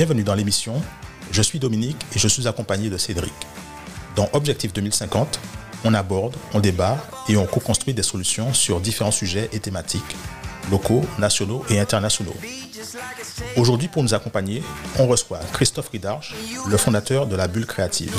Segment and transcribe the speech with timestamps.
[0.00, 0.80] Bienvenue dans l'émission.
[1.30, 3.34] Je suis Dominique et je suis accompagné de Cédric.
[4.16, 5.38] Dans Objectif 2050,
[5.84, 6.96] on aborde, on débat
[7.28, 10.16] et on co-construit des solutions sur différents sujets et thématiques,
[10.70, 12.34] locaux, nationaux et internationaux.
[13.58, 14.62] Aujourd'hui, pour nous accompagner,
[14.98, 16.34] on reçoit Christophe Ridarche,
[16.66, 18.14] le fondateur de la Bulle Créative.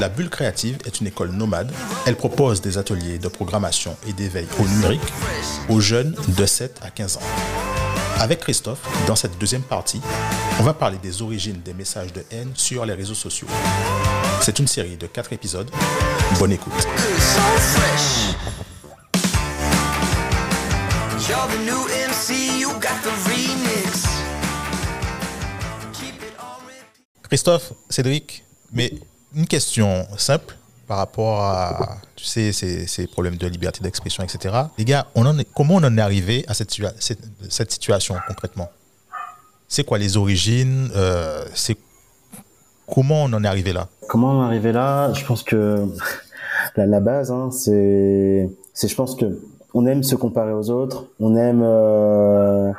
[0.00, 1.70] La Bulle Créative est une école nomade.
[2.04, 5.12] Elle propose des ateliers de programmation et d'éveil au numérique
[5.68, 7.49] aux jeunes de 7 à 15 ans.
[8.20, 9.98] Avec Christophe, dans cette deuxième partie,
[10.58, 13.48] on va parler des origines des messages de haine sur les réseaux sociaux.
[14.42, 15.70] C'est une série de 4 épisodes.
[16.38, 16.70] Bonne écoute.
[27.22, 28.92] Christophe, Cédric, mais
[29.34, 30.58] une question simple
[30.90, 34.52] par rapport à tu sais, ces, problèmes de liberté d'expression, etc.
[34.76, 35.06] Les gars,
[35.54, 38.68] comment on en est arrivé à cette, situation concrètement?
[39.68, 41.44] C'est quoi les origines euh,
[42.92, 43.86] comment on en est arrivé là?
[44.08, 45.12] Comment on est arrivé là?
[45.12, 45.86] Je pense que
[46.76, 49.40] la, la base, hein, c'est, c'est, je pense que
[49.72, 52.72] on aime se comparer aux autres, on aime, euh,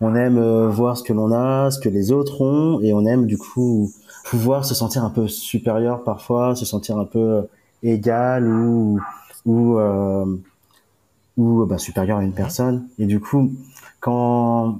[0.00, 3.04] on aime euh, voir ce que l'on a, ce que les autres ont, et on
[3.04, 3.92] aime du coup
[4.24, 7.46] pouvoir se sentir un peu supérieur parfois, se sentir un peu
[7.82, 9.00] égal ou
[9.46, 10.26] ou euh,
[11.36, 12.88] ou bah, supérieur à une personne.
[12.98, 13.52] Et du coup,
[14.00, 14.78] quand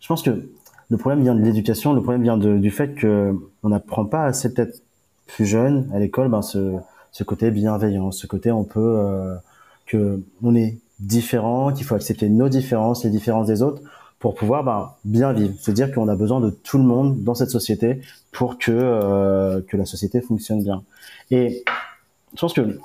[0.00, 0.48] je pense que
[0.88, 4.24] le problème vient de l'éducation, le problème vient de, du fait que on n'apprend pas
[4.24, 4.82] assez peut-être
[5.26, 6.76] plus jeune à l'école, ben ce
[7.12, 9.36] ce côté bienveillant, ce côté on peut euh,
[9.86, 13.82] que on est différent, qu'il faut accepter nos différences, les différences des autres
[14.18, 17.34] pour pouvoir ben, bien vivre, se dire qu'on a besoin de tout le monde dans
[17.34, 18.00] cette société
[18.32, 20.82] pour que euh, que la société fonctionne bien.
[21.30, 21.64] Et
[22.34, 22.78] je pense que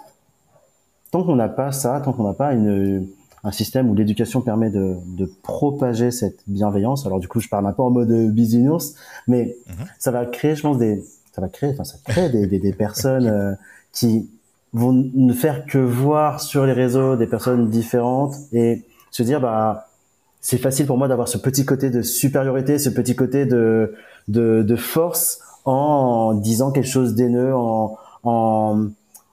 [1.11, 3.07] tant qu'on n'a pas ça, tant qu'on n'a pas une
[3.43, 7.07] un système où l'éducation permet de, de, propager cette bienveillance.
[7.07, 8.93] Alors du coup, je parle un peu en mode bisounours,
[9.27, 9.85] mais mhm.
[9.97, 12.73] ça va créer, je pense, des, ça va créer, enfin, ça crée des, des, des
[12.73, 13.53] personnes euh,
[13.93, 14.29] qui
[14.73, 19.87] vont ne faire que voir sur les réseaux des personnes différentes et se dire, bah,
[20.41, 23.93] c'est facile pour moi d'avoir ce petit côté de supériorité, ce petit côté de,
[24.27, 28.87] de, de force en disant quelque chose d'haineux, en, en,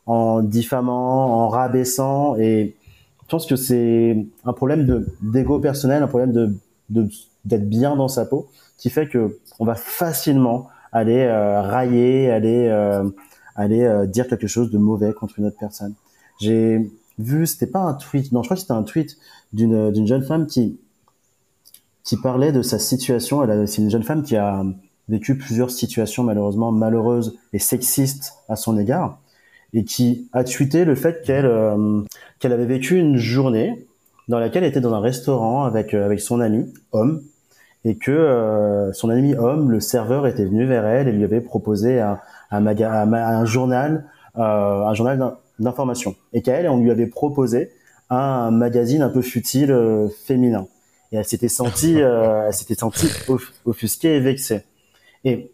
[0.07, 2.37] en diffamant, en rabaissant.
[2.37, 2.77] Et
[3.23, 7.09] je pense que c'est un problème de d'ego personnel, un problème de
[7.45, 12.69] d'être bien dans sa peau, qui fait que on va facilement aller euh, railler, aller
[12.69, 13.09] euh,
[13.57, 15.95] aller euh, dire quelque chose de mauvais contre une autre personne.
[16.41, 19.17] J'ai vu, c'était pas un tweet, non, je crois que c'était un tweet
[19.53, 20.79] d'une d'une jeune femme qui
[22.09, 23.47] qui parlait de sa situation.
[23.67, 24.65] C'est une jeune femme qui a
[25.11, 29.19] vécu plusieurs situations malheureusement malheureuses et sexistes à son égard,
[29.75, 32.01] et qui a tweeté le fait qu'elle euh,
[32.39, 33.87] qu'elle avait vécu une journée
[34.27, 37.21] dans laquelle elle était dans un restaurant avec euh, avec son ami homme
[37.85, 41.43] et que euh, son ami homme, le serveur, était venu vers elle et lui avait
[41.43, 42.19] proposé un,
[42.51, 47.71] un, un journal, un journal d'information, et qu'à elle, on lui avait proposé
[48.09, 50.67] un magazine un peu futile féminin
[51.13, 53.09] et elle s'était sentie, euh, elle s'était sentie
[53.65, 54.63] offusquée et vexée.
[55.25, 55.51] Et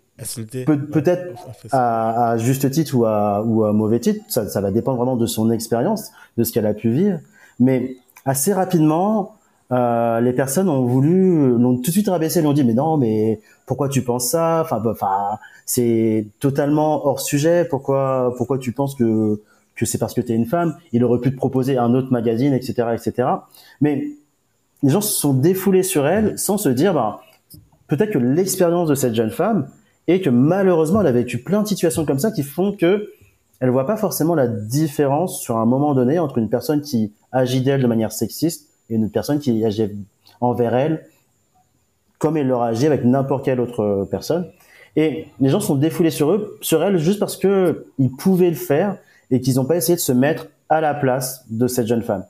[0.67, 1.35] peut-être
[1.73, 5.17] à, à, juste titre ou à, ou à mauvais titre, ça, ça va dépendre vraiment
[5.17, 7.19] de son expérience, de ce qu'elle a pu vivre.
[7.61, 9.37] Mais assez rapidement,
[9.73, 13.41] euh, les personnes ont voulu, l'ont tout de suite rabaissé, l'ont dit mais non, mais
[13.67, 14.61] pourquoi tu penses ça?
[14.63, 17.65] Enfin, bah, enfin, c'est totalement hors sujet.
[17.65, 19.41] Pourquoi, pourquoi tu penses que
[19.75, 20.77] que c'est parce que tu es une femme?
[20.93, 23.29] Il aurait pu te proposer un autre magazine, etc., etc.
[23.81, 24.05] Mais
[24.85, 27.23] les gens se sont défoulés sur elle sans se dire, bah,
[27.89, 29.69] peut-être que l'expérience de cette jeune femme
[30.07, 33.09] est que malheureusement, elle a vécu plein de situations comme ça qui font que
[33.61, 37.63] elle voit pas forcément la différence sur un moment donné entre une personne qui agit
[37.63, 39.91] d'elle de manière sexiste et une personne qui agit
[40.43, 41.07] envers elle
[42.19, 44.51] comme elle leur agit avec n'importe quelle autre personne.
[44.97, 48.57] Et les gens sont défoulés sur eux, sur elle, juste parce que ils pouvaient le
[48.57, 48.99] faire
[49.31, 52.25] et qu'ils n'ont pas essayé de se mettre à la place de cette jeune femme.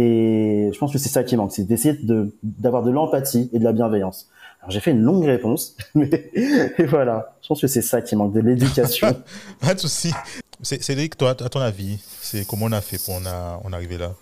[0.00, 3.58] Et je pense que c'est ça qui manque, c'est d'essayer de, d'avoir de l'empathie et
[3.58, 4.28] de la bienveillance.
[4.60, 6.30] Alors j'ai fait une longue réponse, mais
[6.78, 9.08] et voilà, je pense que c'est ça qui manque, de l'éducation.
[9.60, 10.12] Pas de souci.
[10.62, 14.14] Cédric, toi, à ton avis, c'est comment on a fait pour en, arriver là?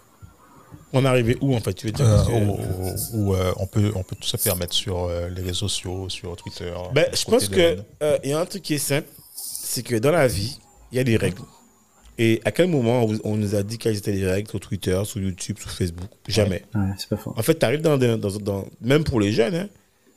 [0.95, 2.07] On est arrivé où en fait Tu veux dire?
[2.07, 6.09] Euh, où, euh, on peut on peut tout se permettre sur euh, les réseaux sociaux,
[6.09, 6.73] sur Twitter.
[6.95, 7.77] Ben, je pense que
[8.25, 10.59] il y a un truc qui est simple, c'est que dans la vie,
[10.91, 11.43] il y a des règles.
[12.19, 15.21] Et à quel moment on nous a dit quelles étaient les règles sur Twitter, sur
[15.21, 16.09] YouTube, sur Facebook?
[16.27, 16.65] Jamais.
[16.75, 17.19] Ouais, c'est pas.
[17.27, 19.69] En fait, tu arrives dans, dans, dans, Même pour les jeunes, hein,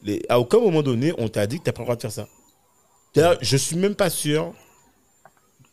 [0.03, 2.01] les, à aucun moment donné, on t'a dit que tu n'as pas le droit de
[2.01, 2.27] faire ça.
[3.13, 4.53] D'ailleurs, je suis même pas sûr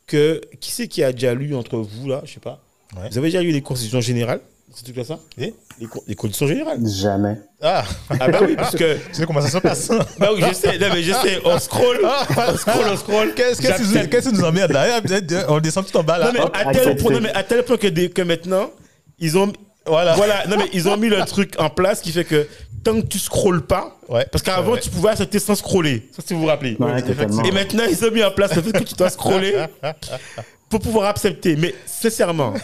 [0.06, 0.40] que.
[0.60, 2.62] Qui c'est qui a déjà lu entre vous, là Je sais pas.
[2.92, 4.40] Vous avez déjà lu les constitutions générales?
[4.74, 5.18] C'est tout comme ça?
[5.38, 6.78] Et les, les conditions générales.
[6.86, 7.38] Jamais.
[7.62, 7.84] Ah,
[8.20, 8.96] Ah bah oui, parce que...
[9.08, 11.58] tu sais comment ça se passe Bah oui, je sais, non mais je sais, on
[11.58, 13.34] scroll, on scroll, on scroll.
[13.34, 15.00] Qu'est-ce qu'est-ce qui nous- qui nous emmerde là
[15.48, 16.26] On descend tout en bas là.
[16.26, 16.50] Non mais, Hop.
[16.54, 17.02] à tel accepté.
[17.02, 18.70] point, non, mais à tel point que, des- que maintenant,
[19.18, 19.50] ils ont...
[19.86, 20.14] Voilà.
[20.14, 22.46] Voilà, non mais ils ont mis le truc en place qui fait que
[22.84, 24.80] tant que tu scrolles pas, Ouais, parce qu'avant ouais.
[24.80, 26.76] tu pouvais accepter sans scroller, ça si vous vous rappelez.
[26.78, 27.02] Ouais.
[27.46, 29.54] Et maintenant ils ont mis en place le fait que tu dois scroller
[30.68, 31.54] pour pouvoir accepter.
[31.56, 32.54] Mais sincèrement,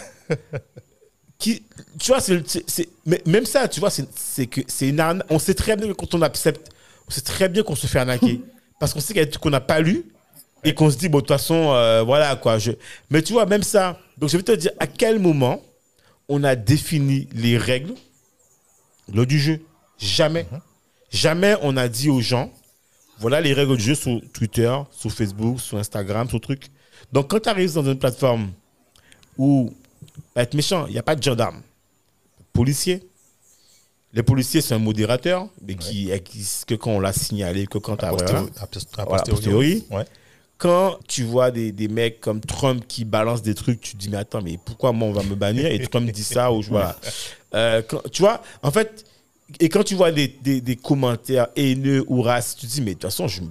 [1.43, 1.61] qui,
[1.99, 2.41] tu vois, c'est,
[3.25, 6.13] même ça, tu vois, c'est, que c'est une arna- On sait très bien que quand
[6.15, 6.69] on accepte,
[7.05, 8.39] on sait très bien qu'on se fait arnaquer
[8.79, 10.05] parce qu'on sait qu'il y a des trucs qu'on n'a pas lu
[10.63, 12.59] et qu'on se dit bon de toute façon euh, voilà quoi.
[12.59, 12.71] Je...
[13.09, 13.99] Mais tu vois même ça.
[14.17, 15.61] Donc je vais te dire à quel moment
[16.29, 17.93] on a défini les règles
[19.13, 19.59] lors du jeu?
[19.97, 20.45] Jamais.
[21.11, 22.51] Jamais on a dit aux gens,
[23.19, 26.67] voilà les règles du jeu sur Twitter, sur Facebook, sur Instagram, sur truc.
[27.11, 28.51] Donc quand tu arrives dans une plateforme
[29.37, 29.73] où,
[30.35, 31.61] va être méchant, il n'y a pas de gendarme,
[32.53, 33.01] policier.
[34.13, 37.97] Les policiers, c'est un modérateur, mais qui existe que quand on l'a signalé, que quand
[37.97, 38.11] tu as...
[39.25, 39.83] posteriori-.
[39.89, 40.05] Ouais.
[40.59, 44.09] Quand tu vois des, des mecs comme Trump qui balancent des trucs, tu te dis,
[44.09, 45.65] mais attends, mais pourquoi moi on va me bannir?
[45.65, 46.95] Et Trump dit ça, ou voilà.
[47.55, 49.05] Euh, quand- tu vois, en fait,
[49.59, 52.91] et quand tu vois des, des, des commentaires haineux ou racistes, tu te dis, mais
[52.91, 53.41] de toute façon, je,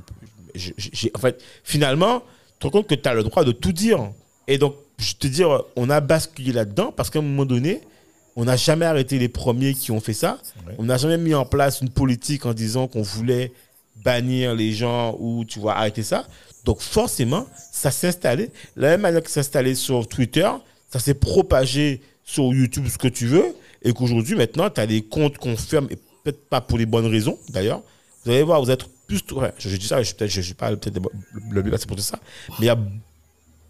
[0.56, 2.24] je- je- j'ai- en fait, finalement, tu
[2.58, 4.10] te rends compte que tu as le droit de tout dire.
[4.48, 7.80] Et donc, je te dire, on a basculé là-dedans parce qu'à un moment donné,
[8.36, 10.38] on n'a jamais arrêté les premiers qui ont fait ça.
[10.66, 10.74] Ouais.
[10.78, 13.52] On n'a jamais mis en place une politique en disant qu'on voulait
[14.04, 16.26] bannir les gens ou tu vois arrêter ça.
[16.64, 18.50] Donc forcément, ça s'est installé.
[18.76, 20.48] La même manière que ça s'est installé sur Twitter,
[20.88, 23.44] ça s'est propagé sur YouTube, ce que tu veux,
[23.82, 27.06] et qu'aujourd'hui, maintenant, tu as des comptes qu'on ferme, et peut-être pas pour les bonnes
[27.06, 27.82] raisons, d'ailleurs.
[28.24, 29.20] Vous allez voir, vous êtes plus...
[29.32, 31.02] ouais, je, je dis ça, je suis peut-être, je suis pas peut-être le,
[31.50, 32.18] le mieux placé pour tout ça,
[32.60, 32.78] mais il y a,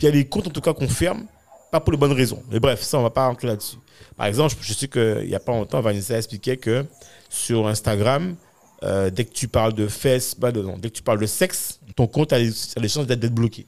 [0.03, 1.25] il y a des comptes, en tout cas, qu'on ferme,
[1.71, 2.43] pas pour les bonnes raisons.
[2.51, 3.77] Mais bref, ça, on va pas rentrer là-dessus.
[4.17, 6.85] Par exemple, je sais qu'il n'y a pas longtemps, Vanessa expliquait que
[7.31, 8.37] sur Instagram,
[8.83, 11.81] euh, dès que tu parles de fesses, bah, non, dès que tu parles de sexe,
[11.97, 13.67] ton compte a les, a les chances d'être bloqué.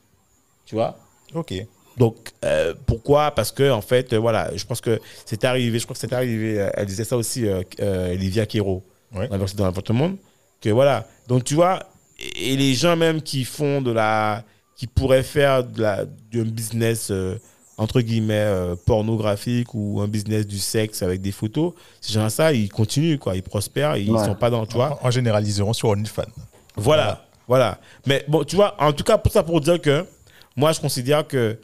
[0.66, 0.98] Tu vois?
[1.34, 1.54] Ok.
[1.96, 3.30] Donc, euh, pourquoi?
[3.30, 6.12] Parce que, en fait, euh, voilà, je pense que c'est arrivé, je crois que c'est
[6.12, 7.46] arrivé, elle disait ça aussi,
[7.80, 8.82] Olivia Quero,
[9.14, 9.28] Ouais.
[9.28, 10.16] dans dans votre monde,
[10.60, 11.06] que voilà.
[11.28, 11.78] Donc, tu vois,
[12.18, 14.42] et, et les gens même qui font de la.
[14.76, 17.36] Qui pourraient faire de la, d'un business, euh,
[17.76, 22.52] entre guillemets, euh, pornographique ou un business du sexe avec des photos, ces gens ça,
[22.52, 24.24] ils continuent, quoi, ils prospèrent, ils Ouais.
[24.24, 24.98] sont pas dans, tu vois.
[25.02, 26.22] En, en généraliseront sur OnlyFans.
[26.76, 27.78] Voilà, voilà.
[28.06, 30.04] Mais bon, tu vois, en tout cas, pour ça, pour dire que
[30.56, 31.58] moi, je considère que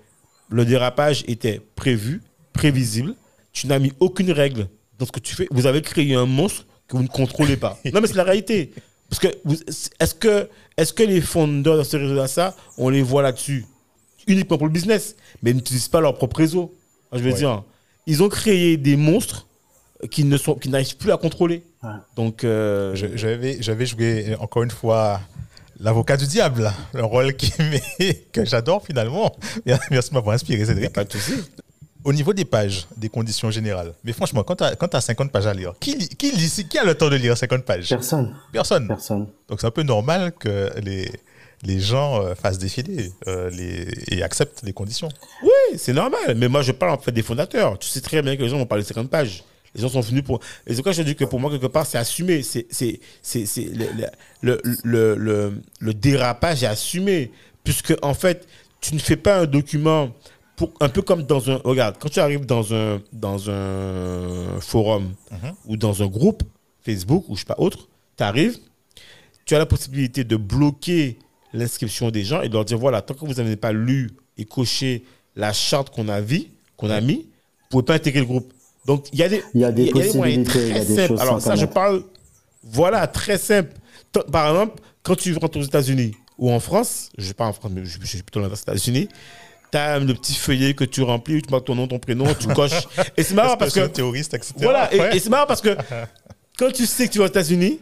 [0.49, 2.23] le dérapage était prévu,
[2.53, 3.15] prévisible.
[3.53, 4.69] Tu n'as mis aucune règle
[4.99, 5.47] dans ce que tu fais.
[5.51, 7.79] Vous avez créé un monstre que vous ne contrôlez pas.
[7.93, 8.73] non, mais c'est la réalité.
[9.11, 9.29] Parce que
[9.99, 10.49] est-ce que,
[10.79, 13.67] est que les fondeurs de ce réseau-là, ça, on les voit là-dessus
[14.27, 16.73] uniquement pour le business, mais ils n'utilisent pas leur propre réseau.
[17.13, 17.37] Je veux Ouais.
[17.37, 17.65] dire,
[18.07, 19.47] ils ont créé des monstres
[20.11, 21.63] qui ne sont, qui n'arrivent plus à contrôler.
[21.83, 21.91] Ouais.
[22.17, 25.21] Donc, euh, J'avais j'avais joué encore une fois
[25.81, 27.53] l'avocat du diable, le rôle qui
[28.33, 29.35] que j'adore finalement.
[29.91, 30.93] Merci de m'avoir inspiré, Cédric.
[30.93, 31.33] pas de souci.
[32.05, 35.53] Au niveau des pages, des conditions générales, mais franchement, quand tu as, 50 pages à
[35.55, 38.35] lire, qui, qui, lit- qui a le temps de lire 50 pages Personne.
[38.53, 38.89] Personne.
[38.89, 39.27] Personne.
[39.49, 41.11] Donc c'est un peu normal que les,
[41.63, 43.87] les gens euh, fassent défiler euh, les,
[44.17, 45.09] et acceptent les conditions.
[45.43, 46.35] Oui, c'est normal.
[46.37, 47.79] Mais moi, je parle en fait des fondateurs.
[47.79, 49.45] Tu sais très bien que les gens vont parler de 50 pages.
[49.75, 50.41] Les gens sont venus pour.
[50.67, 52.43] Et c'est quoi je dis que pour moi, quelque part, c'est assumé.
[52.43, 53.87] C'est, c'est, c'est, c'est le,
[54.43, 57.31] le, le, le, le dérapage est assumé.
[57.63, 58.49] Puisque, en fait,
[58.81, 60.11] tu ne fais pas un document
[60.61, 61.57] pour, un peu comme dans un.
[61.65, 65.53] Regarde, quand tu arrives dans un, dans un forum Mhm.
[65.69, 66.43] ou dans un groupe,
[66.83, 67.89] Facebook ou je sais pas autre,
[68.19, 68.59] tu arrives,
[69.47, 71.19] tu as la possibilité de bloquer
[71.55, 74.45] l'inscription des gens et de leur dire voilà, tant que vous n'avez pas lu et
[74.45, 75.03] coché
[75.35, 78.53] la charte qu'on a, vie, qu'on a mis, vous ne pouvez pas intégrer le groupe.
[78.85, 80.95] Donc, il y a des, Il y a des possibilités, très il y a des
[80.95, 81.09] simples.
[81.09, 82.03] choses Alors, ça, je parle,
[82.63, 83.73] voilà, très simple.
[84.31, 87.71] Par exemple, quand tu rentres aux États-Unis ou en France, je ne pas en France,
[87.75, 89.09] mais je, je suis plutôt dans les États-Unis,
[89.71, 92.27] tu as le petit feuillet que tu remplis, où tu marques ton nom, ton prénom,
[92.35, 92.89] tu coches.
[93.17, 93.87] Et c'est marrant parce que.
[93.87, 94.55] terroriste, etc.
[94.59, 95.77] Voilà, et, c'est marrant parce que
[96.59, 97.81] quand tu sais que tu vas aux États-Unis,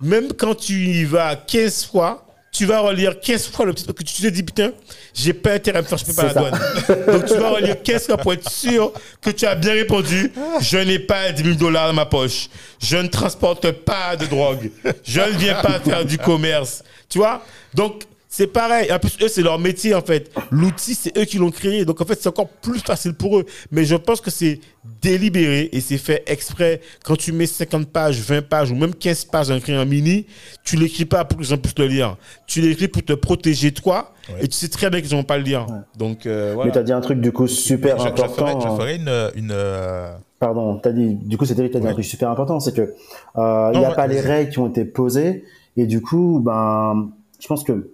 [0.00, 3.96] même quand tu y vas 15 fois, tu vas relire 15 fois le petit parce
[3.96, 4.72] que tu te dis putain,
[5.14, 7.06] j'ai pas intérêt à me faire choper par la C'est douane.
[7.06, 10.32] Donc tu vas relire 15 fois pour être sûr que tu as bien répondu.
[10.60, 12.48] Je n'ai pas 10 000 dollars dans ma poche.
[12.82, 14.70] Je ne transporte pas de drogue.
[15.04, 16.82] Je ne viens pas faire du commerce.
[17.08, 17.44] Tu vois?
[17.74, 18.90] Donc c'est pareil.
[18.92, 20.30] En plus, eux, c'est leur métier, en fait.
[20.52, 21.84] L'outil, c'est eux qui l'ont créé.
[21.84, 23.44] Donc, en fait, c'est encore plus facile pour eux.
[23.72, 24.60] Mais je pense que c'est
[25.02, 26.80] délibéré et c'est fait exprès.
[27.04, 30.26] Quand tu mets 50 pages, 20 pages ou même 15 pages dans un crayon mini,
[30.64, 32.16] tu l'écris pas pour que les gens puissent le lire.
[32.46, 34.12] Tu l'écris pour te protéger toi.
[34.28, 34.44] Ouais.
[34.44, 35.66] Et tu sais très bien qu'ils vont pas le lire.
[35.98, 36.70] Donc, euh, Mais voilà.
[36.70, 38.32] tu as dit un truc du coup super Je- je, important.
[38.34, 41.92] ferai, je ferai une, une, euh, pardon, t'as dit, du coup, c'était t'as dit un
[41.94, 44.68] truc super important, c'est que euh, il Non, n'y a pas les règles qui ont
[44.68, 45.44] été posées,
[45.76, 47.10] et du coup, ben,
[47.40, 47.92] je pense que euh,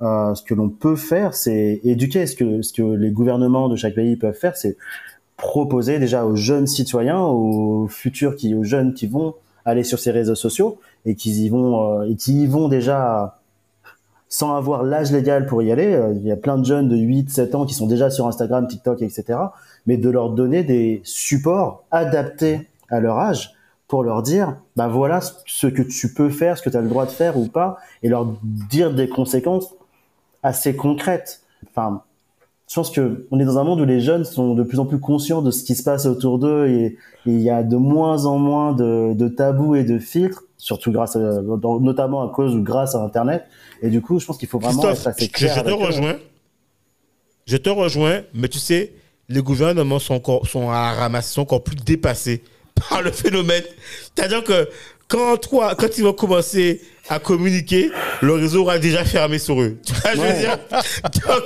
[0.00, 2.26] ce que l'on peut faire, c'est éduquer.
[2.26, 4.76] Ce que les gouvernements de chaque pays peuvent faire, c'est
[5.36, 9.34] proposer déjà aux jeunes citoyens, aux futurs aux jeunes qui vont
[9.64, 13.38] aller sur ces réseaux sociaux et qui y vont euh, et qui y vont déjà
[14.28, 15.94] sans avoir l'âge légal pour y aller.
[15.94, 18.26] Euh, Il y a plein de jeunes de 8, 7 ans qui sont déjà sur
[18.26, 19.38] Instagram, TikTok, etc.
[19.86, 23.54] Mais de leur donner des supports adaptés à leur âge
[23.86, 26.88] pour leur dire, bah voilà ce que tu peux faire, ce que tu as le
[26.88, 29.74] droit de faire ou pas, et leur dire des conséquences
[30.44, 31.40] assez concrètes.
[31.68, 32.02] Enfin,
[32.68, 34.86] je pense que on est dans un monde où les jeunes sont de plus en
[34.86, 36.96] plus conscients de ce qui se passe autour d'eux et
[37.26, 41.16] il y a de moins en moins de, de tabous et de filtres, surtout grâce,
[41.16, 43.44] à, dans- notamment à cause ou grâce à Internet.
[43.82, 45.54] Et du coup, je pense qu'il faut vraiment Christophe, être assez je, clair.
[45.56, 45.74] je te eux.
[45.74, 46.16] rejoins.
[47.46, 48.92] Je te rejoins, mais tu sais,
[49.28, 52.42] les gouvernements sont encore sont à la ramasse, sont encore plus dépassés
[52.88, 53.62] par le phénomène.
[54.16, 54.68] C'est-à-dire que
[55.08, 57.90] quand toi, quand ils vont commencer à communiquer,
[58.22, 59.76] le réseau aura déjà fermé sur eux.
[59.84, 60.38] Tu vois, je veux Ouais.
[60.40, 60.58] dire.
[61.26, 61.44] Donc,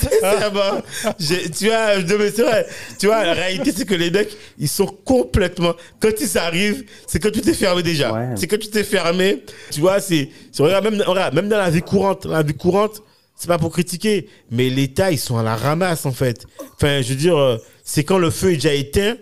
[0.00, 0.82] sincèrement,
[1.18, 2.66] j'ai- tu vois, mais c'est vrai.
[2.98, 5.74] Tu vois, la réalité, c'est que les mecs, ils sont complètement.
[6.00, 8.12] Quand ils arrivent, c'est que tout est fermé déjà.
[8.12, 8.28] Ouais.
[8.36, 9.42] C'est que tout est fermé.
[9.70, 10.28] Tu vois, c'est.
[10.60, 13.02] même, regarde, même dans la vie courante, dans la vie courante,
[13.36, 16.44] c'est pas pour critiquer, mais l'État, ils sont à la ramasse, en fait.
[16.76, 19.16] Enfin, je veux dire, euh, c'est quand le feu est déjà éteint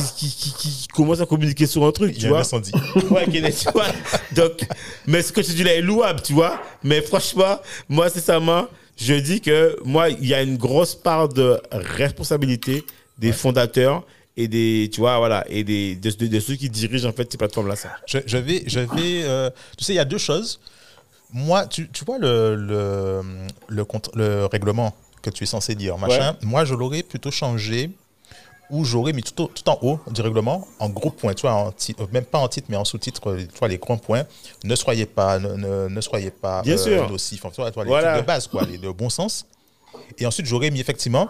[0.00, 2.40] qui, qui, qui commencent à communiquer sur un truc, Il y tu a un vois.
[2.40, 2.72] incendie.
[3.10, 3.86] Ouais, tu vois.
[4.32, 4.60] Donc,
[5.06, 6.60] mais ce que tu dis là est louable, tu vois.
[6.82, 7.58] Mais franchement,
[7.88, 12.84] moi, sincèrement, je dis que moi, il y a une grosse part de responsabilité
[13.18, 14.04] des fondateurs
[14.36, 17.30] et des, tu vois, voilà, et des, de, de- de ceux qui dirigent en fait
[17.30, 17.76] ces plateformes-là.
[17.76, 17.90] Ça.
[18.06, 20.58] Je, je vais, je vais euh, tu sais, il y a deux choses.
[21.34, 23.20] Moi, tu, tu vois le, le,
[23.68, 23.84] le,
[24.14, 26.36] le règlement que tu es censé dire, machin.
[26.42, 27.90] Moi, je l'aurais plutôt changé
[28.70, 31.52] ou j'aurais mis tout, au- tout en haut du règlement, en gros point, tu vois,
[31.54, 33.98] en ti- euh, même pas en titre, mais en sous-titre, euh, tu vois, les grands
[33.98, 34.24] points.
[34.64, 37.10] Ne soyez pas, ne, ne, ne soyez pas Bien sûr.
[37.10, 38.12] nocifs, enfin, tu vois, les Voilà.
[38.12, 39.46] trucs de base, quoi, les, de bon sens.
[40.18, 41.28] Et ensuite, j'aurais mis effectivement,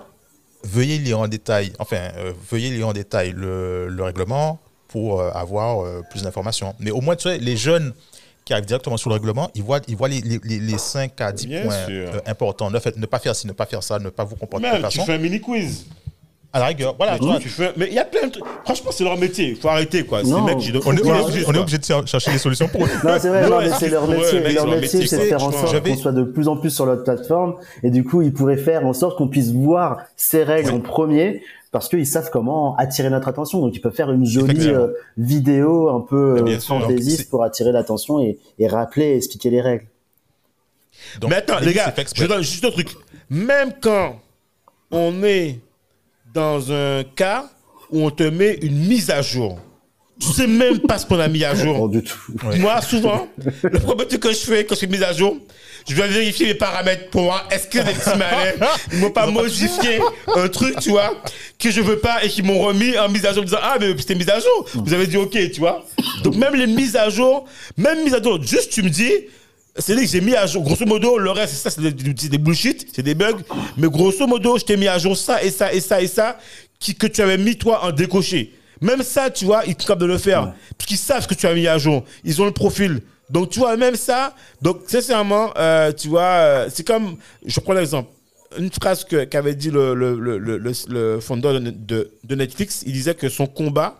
[0.62, 5.30] veuillez lire en détail, enfin, euh, veuillez lire en détail le, le règlement pour euh,
[5.32, 6.74] avoir euh, plus d'informations.
[6.78, 7.92] Mais au moins, tu sais, les jeunes
[8.44, 11.20] qui arrivent directement sur le règlement, ils voient, ils voient les, les, les- les 5
[11.20, 12.70] à 10 Bien points euh, importants.
[12.70, 14.72] Ne, faites- ne pas faire ci, ne pas faire ça, ne pas vous comporter de
[14.72, 15.06] Même, cette tu façon.
[15.06, 15.86] fais un mini quiz.
[16.54, 18.44] À la rigueur, voilà, tu fais, mais il y a plein de trucs.
[18.64, 19.50] Franchement, c'est leur métier.
[19.50, 20.22] Il faut arrêter, quoi.
[20.22, 20.42] Ces Non.
[20.44, 22.68] mecs, j'ai- on est, on est obligé, on est obligé de cher- chercher des solutions
[22.68, 22.88] pour eux.
[23.04, 24.40] Non, c'est vrai, Ouais, non, mais c'est leur métier.
[24.52, 26.84] leur leur métier, c'est de faire en sorte qu'on soit de plus en plus sur
[26.84, 27.54] notre plateforme.
[27.82, 31.42] Et du coup, ils pourraient faire en sorte qu'on puisse voir ces règles en premier
[31.70, 33.60] parce qu'ils savent comment attirer notre attention.
[33.60, 38.20] Donc, ils peuvent faire une jolie euh, vidéo un peu euh, fantaisiste pour attirer l'attention
[38.20, 39.86] et, et rappeler et expliquer les règles.
[41.18, 42.90] Donc, mais attends, les gars, je donne juste un truc.
[43.30, 44.16] Même quand
[44.90, 45.58] on est
[46.32, 47.50] dans un cas
[47.90, 49.58] où on te met une mise à jour,
[50.20, 51.88] tu sais même pas ce qu'on a mis à jour.
[51.88, 52.32] du tout.
[52.44, 52.58] Ouais.
[52.58, 53.26] Moi, souvent,
[53.62, 55.36] le premier truc que je fais quand je fais une mise à jour,
[55.88, 58.52] je vais vérifier les paramètres pour voir est-ce que les petits malins
[58.92, 60.00] ils m'ont pas modifié
[60.36, 61.12] un truc, tu vois,
[61.58, 63.76] que je veux pas et qu'ils m'ont remis en mise à jour en disant ah
[63.80, 64.66] mais c'était mise à jour.
[64.74, 65.84] Vous avez dit ok, tu vois.
[66.22, 67.46] Donc même les mises à jour,
[67.76, 69.12] même mise à jour, juste tu me dis
[69.78, 71.80] c'est dit que j'ai mis à jour, grosso modo, le reste, c'est ça, c'est
[72.28, 73.38] des, bullshit, c'est des bugs.
[73.76, 76.38] Mais grosso modo, je t'ai mis à jour ça et ça et ça et ça
[76.78, 78.52] qui, que tu avais mis, toi, en décoché.
[78.80, 80.52] Même ça, tu vois, ils sont capables de le faire.
[80.76, 82.04] Parce qu'ils savent ce que tu as mis à jour.
[82.24, 83.00] Ils ont le profil.
[83.30, 87.72] Donc, tu vois, même ça, donc, sincèrement, euh, tu vois, euh, c'est comme, je prends
[87.72, 88.10] l'exemple.
[88.58, 92.82] Une phrase que- qu'avait dit le, le, le, le, le- fondeur de, de- de Netflix,
[92.84, 93.98] il disait que son combat,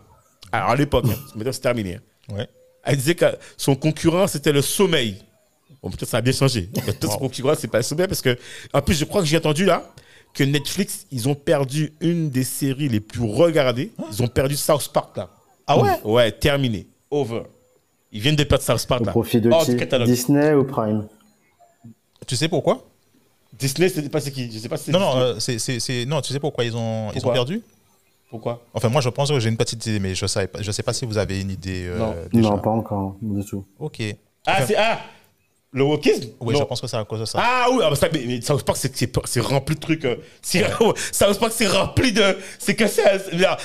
[0.51, 2.47] alors à l'époque, hein, maintenant c'est terminé, hein, Ouais.
[2.83, 3.25] elle disait que
[3.57, 5.15] son concurrent, c'était le sommeil.
[5.81, 6.63] Bon, peut-être ça a bien changé.
[6.85, 8.37] Peut-être concurrent, c'est pas le sommeil parce que,
[8.73, 9.83] en plus, je crois que j'ai entendu là
[10.33, 13.91] que Netflix, ils ont perdu une des séries les plus regardées.
[14.11, 15.29] Ils ont perdu South Park là.
[15.67, 15.99] Ah ouais?
[16.03, 16.87] Ouais, terminé.
[17.11, 17.43] Over.
[18.11, 19.11] Ils viennent de perdre South Park Au là.
[19.11, 20.07] profit de Hors catalogue.
[20.07, 21.07] Disney ou Prime?
[22.27, 22.85] Tu sais pourquoi?
[23.57, 26.05] Disney, c'était pas c'est qui Je sais pas si c'est Non, non, euh, c'est, c'est,
[26.05, 27.61] non, tu sais pourquoi ils ont, ils ont perdu?
[28.29, 28.63] Pourquoi?
[28.73, 30.81] Enfin, moi, je pense que j'ai une petite idée, mais je ne pas, je sais
[30.81, 32.15] pas si vous avez une idée euh, Non.
[32.33, 32.49] déjà.
[32.49, 33.63] Non, pas encore, du tout.
[33.77, 34.01] Ok.
[34.45, 34.75] Ah, Enfin, c'est.
[34.75, 34.99] Ah
[35.75, 36.29] Le wokisme?
[36.39, 36.59] Oui, Non.
[36.59, 37.39] je pense que c'est à cause de ça.
[37.41, 40.05] Ah oui, ah, bah, ça, mais, mais South Park, c'est- c'est c'est rempli de trucs.
[40.05, 40.63] euh, c'est-
[41.11, 42.37] South Park, c'est rempli de.
[42.59, 43.01] C'est que ça.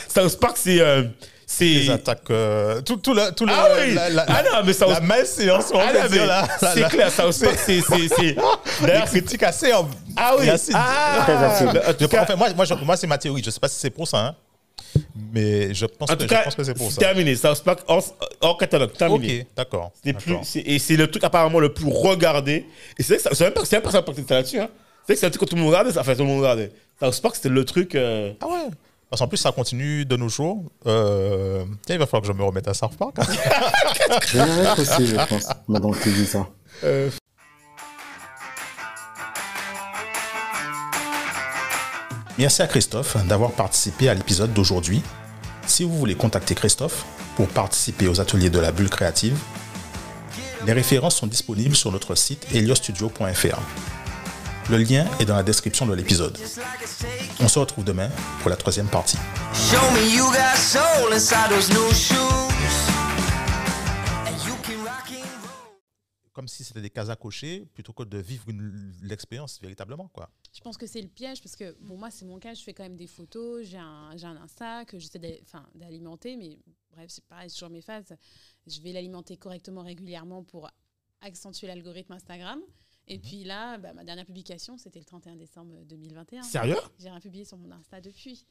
[0.09, 0.81] South Park, c'est.
[0.81, 1.03] euh,
[1.47, 1.65] c'est.
[1.67, 4.73] Les attaques, euh, tout, tout le, tout le, Ah oui la, la, Ah non, mais
[4.73, 7.81] South la malséance, on Ah non, dire, là, c'est clair, South Park, c'est.
[7.83, 8.23] c'est- c'est-
[8.81, 9.21] Des D'ailleurs, c'est.
[9.21, 9.87] critiques assez en-
[10.17, 13.43] Ah oui assez- Ah Très En Je enfin, moi, moi, je- moi, c'est ma théorie.
[13.45, 14.35] Je sais pas si c'est pour ça, hein,
[15.33, 17.01] mais je pense, en que, tout je cas pense que c'est pour c'est ça.
[17.01, 17.35] terminé.
[17.37, 19.41] South Park hors, catalogue, terminé.
[19.43, 19.93] Ok, d'accord.
[20.05, 20.15] C'est
[20.45, 22.67] c'est- et c'est le truc apparemment le plus regardé.
[22.99, 24.59] Et c'est vrai que ça- c'est même pas, c'est même pas ça que c'était là-dessus.
[24.61, 24.69] Hein.
[25.07, 25.93] C'est vrai que c'est un truc que tout le monde regardait.
[25.93, 26.71] ça- Enfin, tout le monde regardait.
[27.01, 27.95] South Park, c'était le truc.
[27.95, 28.69] euh, Ah ouais
[29.11, 30.65] Parce qu'en plus, ça continue de nos jours.
[30.87, 33.17] Euh, tiens, il va falloir que je me remette à South Park.
[34.27, 36.47] Je vais y être aussi, je pense, maintenant que tu dis ça.
[36.85, 37.09] Euh,
[42.39, 45.03] Merci à Christophe d'avoir participé à l'épisode d'aujourd'hui.
[45.67, 47.05] Si vous voulez contacter Christophe
[47.37, 49.37] pour participer aux ateliers de la bulle créative,
[50.65, 53.61] les références sont disponibles sur notre site heliostudio.fr.
[54.71, 56.39] Le lien est dans la description de l'épisode.
[57.41, 58.09] On se retrouve demain
[58.41, 59.19] pour la troisième partie.
[66.39, 68.45] Comme si c'était des cases à cocher plutôt que de vivre
[69.03, 70.07] l'expérience véritablement.
[70.07, 70.31] Quoi.
[70.53, 72.73] Je pense que c'est le piège parce que, bon, moi, c'est mon cas, je fais
[72.73, 75.19] quand même des photos, j'ai un, j'ai un Insta que j'essaie
[75.75, 76.57] d'alimenter, mais
[76.93, 78.17] bref, c'est pareil, c'est toujours mes phases.
[78.69, 80.71] Je vais l'alimenter correctement, régulièrement pour
[81.23, 82.61] accentuer l'algorithme Instagram.
[83.09, 86.45] Et puis là, bah, ma dernière publication, c'était le 31 décembre 2021.
[86.45, 86.77] Sérieux?
[87.01, 88.47] J'ai rien publié sur mon Insta depuis.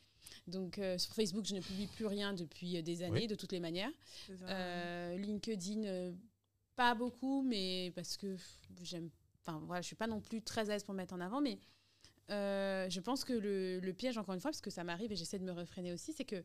[0.46, 3.28] Donc euh, sur Facebook, je ne publie plus rien depuis euh, des années, Oui.
[3.28, 3.92] de toutes les manières.
[4.42, 6.12] Euh, LinkedIn, euh,
[6.78, 8.38] pas beaucoup, mais parce que
[8.82, 9.10] j'aime.
[9.42, 11.42] Enfin voilà, je suis pas non plus très à l'aise pour me mettre en avant,
[11.42, 11.60] mais
[12.30, 15.16] euh, je pense que le, le piège, encore une fois, parce que ça m'arrive et
[15.16, 16.44] j'essaie de me refréner aussi, c'est que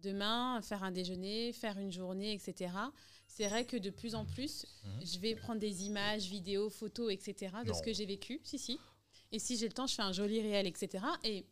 [0.00, 2.72] demain, faire un déjeuner, faire une journée, etc.
[3.26, 5.06] C'est vrai que de plus en plus, Mhm.
[5.06, 7.52] je vais prendre des images, vidéos, photos, etc.
[7.64, 7.74] de Non.
[7.74, 8.40] ce que j'ai vécu.
[8.44, 8.78] Si, si.
[9.32, 11.04] Et si j'ai le temps, je fais un joli réel, etc.
[11.24, 11.46] Et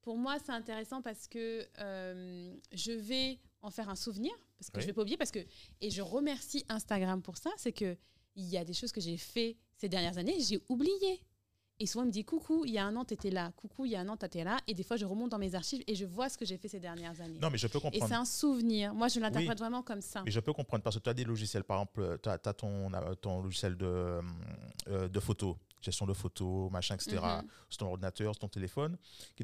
[0.00, 4.76] pour moi, c'est intéressant parce que euh, je vais en faire un souvenir, parce que
[4.76, 4.82] Oui.
[4.82, 5.40] je vais pas oublier, parce que
[5.80, 7.96] et je remercie Instagram pour ça, c'est que
[8.36, 11.22] il y a des choses que j'ai fait ces dernières années, j'ai oublié.
[11.80, 13.52] Et souvent, il me dit coucou, il y a un an, tu étais là.
[13.54, 14.58] Coucou, il y a un an, tu étais là.
[14.66, 16.66] Et des fois, je remonte dans mes archives et je vois ce que j'ai fait
[16.66, 17.38] ces dernières années.
[17.40, 18.14] Non, mais je peux et c'est comprendre.
[18.20, 18.92] un souvenir.
[18.94, 19.56] Moi, je l'interprète Oui.
[19.58, 20.22] vraiment comme ça.
[20.24, 22.92] Mais je peux comprendre parce que tu as des logiciels, par exemple, tu as, ton,
[22.92, 24.20] euh, ton logiciel de,
[24.88, 27.16] euh, de photos, gestion de photos, machin, etc.
[27.22, 27.48] Mhm.
[27.68, 29.34] sur ton ordinateur, sur ton téléphone, qui